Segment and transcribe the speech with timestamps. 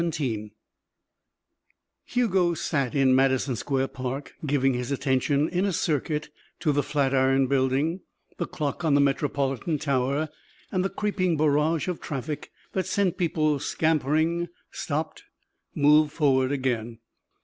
[0.03, 0.51] XVII
[2.05, 7.45] Hugo sat in Madison Square Park giving his attention in a circuit to the Flatiron
[7.45, 7.99] Building,
[8.37, 10.29] the clock on the Metropolitan Tower,
[10.71, 15.25] and the creeping barrage of traffic that sent people scampering, stopped,
[15.75, 16.97] moved forward again.